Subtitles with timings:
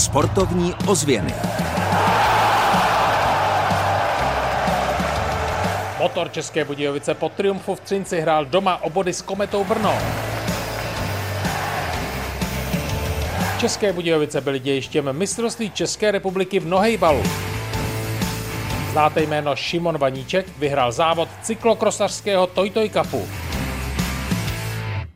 [0.00, 1.34] Sportovní ozvěny.
[5.98, 9.94] Motor České Budějovice po triumfu v Třinci hrál doma o body s Kometou Brno.
[13.58, 17.22] České Budějovice byly dějištěm mistrovství České republiky v nohejbalu.
[18.92, 23.28] Znáte jméno Šimon Vaníček vyhrál závod cyklokrosařského Toy Toy Cupu.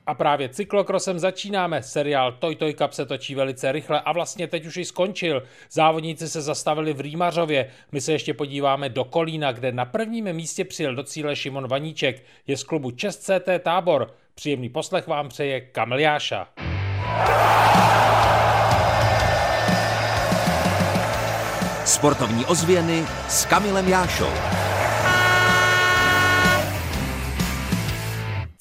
[0.06, 1.82] A právě cyklokrosem začínáme.
[1.82, 5.42] Seriál Toy Toy Cup se točí velice rychle a vlastně teď už i skončil.
[5.70, 7.70] Závodníci se zastavili v Rýmařově.
[7.92, 12.24] My se ještě podíváme do Kolína, kde na prvním místě přijel do cíle Šimon Vaníček.
[12.46, 14.14] Je z klubu Čest CT Tábor.
[14.34, 16.48] Příjemný poslech vám přeje Kamil Jáša.
[21.84, 24.63] Sportovní ozvěny s Kamilem Jášou.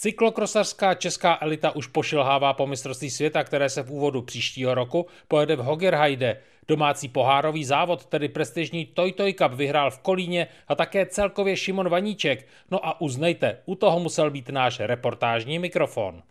[0.03, 5.55] Cyklokrosařská česká elita už pošilhává po mistrovství světa, které se v úvodu příštího roku pojede
[5.55, 6.38] v Hogerheide.
[6.67, 11.90] Domácí pohárový závod, tedy prestižní Toy Toy Cup, vyhrál v Kolíně a také celkově Šimon
[11.90, 12.48] Vaníček.
[12.71, 16.23] No a uznejte, u toho musel být náš reportážní mikrofon.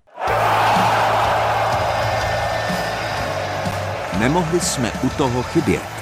[4.18, 6.01] Nemohli jsme u toho chybět.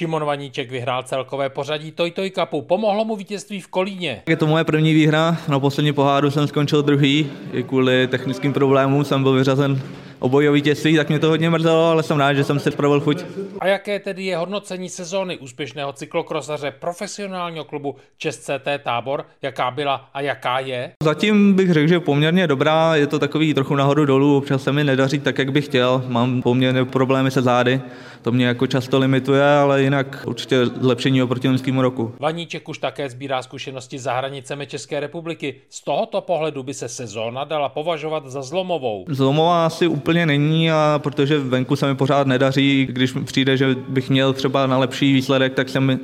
[0.00, 2.62] Šimon Vaníček vyhrál celkové pořadí Toy Toy Cupu.
[2.62, 4.22] Pomohlo mu vítězství v Kolíně.
[4.28, 5.36] Je to moje první výhra.
[5.48, 7.26] Na poslední poháru jsem skončil druhý.
[7.52, 9.82] I kvůli technickým problémům jsem byl vyřazen
[10.20, 13.24] obojí vítězství, tak mě to hodně mrzelo, ale jsem rád, že jsem si spravil chuť.
[13.60, 19.24] A jaké tedy je hodnocení sezóny úspěšného cyklokrosaře profesionálního klubu Čes CT Tábor?
[19.42, 20.92] Jaká byla a jaká je?
[21.02, 24.84] Zatím bych řekl, že poměrně dobrá, je to takový trochu nahoru dolů, občas se mi
[24.84, 27.80] nedaří tak, jak bych chtěl, mám poměrně problémy se zády,
[28.22, 32.14] to mě jako často limituje, ale jinak určitě zlepšení oproti loňskému roku.
[32.20, 35.54] Vaníček už také sbírá zkušenosti za hranicemi České republiky.
[35.68, 39.04] Z tohoto pohledu by se sezóna dala považovat za zlomovou.
[39.08, 44.10] Zlomová asi úplně není, a protože venku se mi pořád nedaří, když přijde, že bych
[44.10, 45.98] měl třeba na lepší výsledek, tak se mi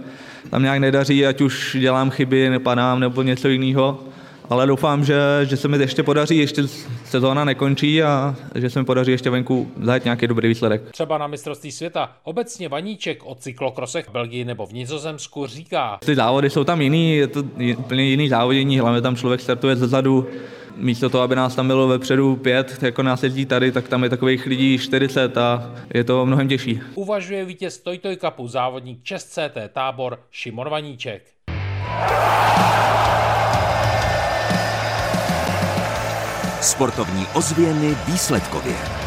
[0.51, 3.99] tam nějak nedaří, ať už dělám chyby, nepadám nebo něco jiného
[4.51, 6.63] ale doufám, že, že se mi ještě podaří, ještě
[7.05, 10.91] sezóna nekončí a že se mi podaří ještě venku zajít nějaký dobrý výsledek.
[10.91, 12.13] Třeba na mistrovství světa.
[12.23, 15.99] Obecně Vaníček o cyklokrosech v Belgii nebo v Nizozemsku říká.
[16.05, 17.45] Ty závody jsou tam jiný, je to
[17.77, 20.27] úplně jiný závodění, hlavně tam člověk startuje zezadu,
[20.77, 24.11] místo toho, aby nás tam bylo vepředu pět, jako nás jezdí tady, tak tam je
[24.11, 26.81] takových lidí 40 a je to mnohem těžší.
[26.95, 31.23] Uvažuje vítěz Toy Toy Cupu závodník Čes CT tábor Šimon Vaníček.
[36.61, 39.06] Sportovní ozvěny výsledkově.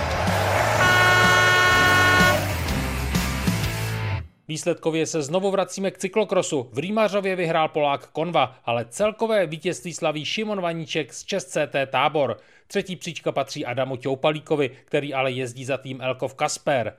[4.50, 6.70] Výsledkově se znovu vracíme k cyklokrosu.
[6.74, 12.38] V Rýmařově vyhrál Polák Konva, ale celkové vítězství slaví Šimon Vaníček z Čes CT Tábor.
[12.68, 16.94] Třetí příčka patří Adamu Těupalíkovi, který ale jezdí za tým Elkov Kasper.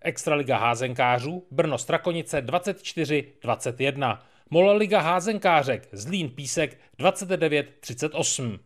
[0.00, 4.18] Extraliga házenkářů Brno Strakonice 24-21.
[4.50, 8.58] Mola liga házenkářek Zlín Písek 29-38.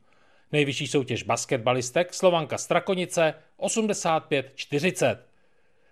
[0.52, 5.16] Nejvyšší soutěž basketbalistek Slovanka Strakonice 85-40.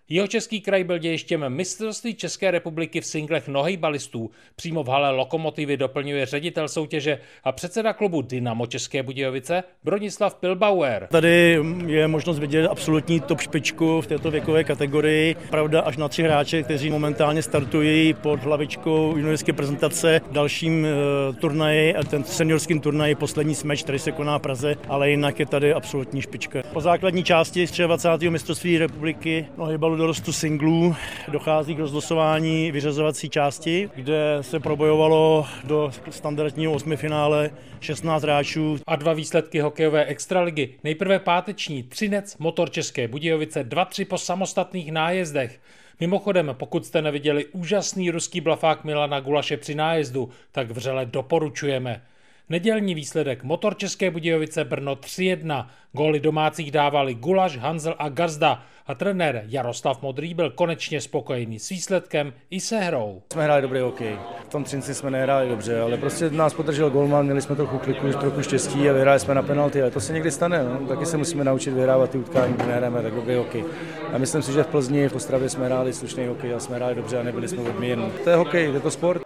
[0.08, 4.30] Jeho český kraj byl dějištěm mistrovství České republiky v singlech balistů.
[4.56, 11.08] Přímo v hale Lokomotivy doplňuje ředitel soutěže a předseda klubu Dynamo České Budějovice Bronislav Pilbauer.
[11.10, 15.36] Tady je možnost vidět absolutní top špičku v této věkové kategorii.
[15.50, 20.86] Pravda až na tři hráče, kteří momentálně startují pod hlavičkou juniorské prezentace dalším
[21.28, 25.46] uh, turnaji, ten seniorským turnaji poslední smeč, který se koná v Praze, ale jinak je
[25.46, 26.62] tady absolutní špička.
[26.72, 28.30] Po základní části 23.
[28.30, 30.96] mistrovství republiky nohybalu do dorostu singlů
[31.28, 37.50] dochází k rozlosování vyřazovací části, kde se probojovalo do standardního osmi finále
[37.80, 38.78] 16 hráčů.
[38.86, 40.68] A dva výsledky hokejové extraligy.
[40.84, 45.60] Nejprve páteční Třinec, motor České Budějovice 2-3 po samostatných nájezdech.
[46.00, 52.02] Mimochodem, pokud jste neviděli úžasný ruský blafák Milana Gulaše při nájezdu, tak vřele doporučujeme.
[52.48, 55.66] Nedělní výsledek Motor České Budějovice Brno 3-1.
[55.92, 61.68] Góly domácích dávali Gulaš, Hanzel a Gazda a trenér Jaroslav Modrý byl konečně spokojený s
[61.68, 63.22] výsledkem i se hrou.
[63.32, 64.18] Jsme hráli dobrý hokej.
[64.44, 68.12] V tom Třinci jsme nehráli dobře, ale prostě nás podržel golman, měli jsme trochu kliku,
[68.12, 70.64] trochu štěstí a vyhráli jsme na penalty, ale to se někdy stane.
[70.64, 70.86] No.
[70.86, 73.64] Taky se musíme naučit vyhrávat ty utkání, kdy nehráme tak dobrý hokej.
[74.12, 76.94] A myslím si, že v Plzni, v Ostravě jsme hráli slušný hokej a jsme hráli
[76.94, 78.12] dobře a nebyli jsme odměněni.
[78.24, 79.23] To je hokej, je to sport.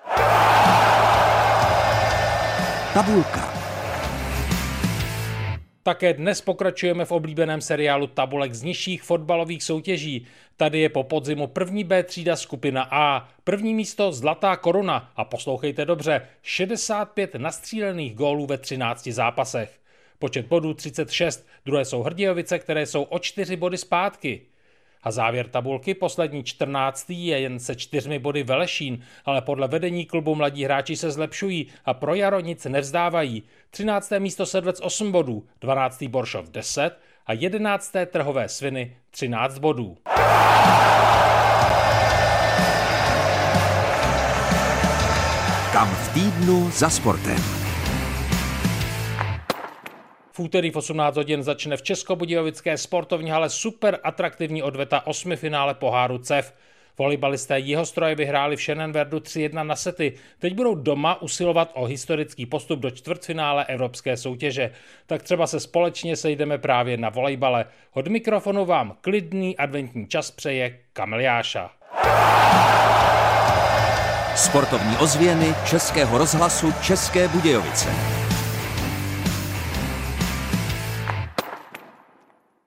[2.99, 3.53] Tabulka.
[5.83, 10.27] Také dnes pokračujeme v oblíbeném seriálu tabulek z nižších fotbalových soutěží.
[10.57, 13.29] Tady je po podzimu první B třída skupina A.
[13.45, 19.81] První místo Zlatá koruna a poslouchejte dobře, 65 nastřílených gólů ve 13 zápasech.
[20.19, 24.43] Počet bodů 36, druhé jsou Hrdějovice, které jsou o čtyři body zpátky.
[25.09, 27.11] A závěr tabulky, poslední 14.
[27.11, 31.95] je jen se čtyřmi body Velešín, ale podle vedení klubu mladí hráči se zlepšují a
[31.95, 33.43] pro Jaro nic nevzdávají.
[33.71, 34.13] 13.
[34.19, 36.05] místo Sedlec 8 bodů, 12.
[36.05, 37.93] Boršov 10 a 11.
[38.07, 39.97] Trhové sviny 13 bodů.
[45.73, 47.58] Kam v týdnu za sportem.
[50.39, 55.75] V úterý v 18 hodin začne v Českobudějovické sportovní hale super atraktivní odveta osmi finále
[55.75, 56.55] poháru CEF.
[56.99, 60.13] Volejbalisté stroje vyhráli v Šenenverdu 3-1 na sety.
[60.39, 64.71] Teď budou doma usilovat o historický postup do čtvrtfinále evropské soutěže.
[65.07, 67.67] Tak třeba se společně sejdeme právě na volejbale.
[67.93, 71.71] Od mikrofonu vám klidný adventní čas přeje Kamil Jáša.
[74.37, 77.89] Sportovní ozvěny Českého rozhlasu České Budějovice.